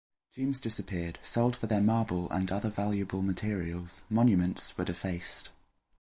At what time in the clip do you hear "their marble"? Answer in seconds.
1.67-2.27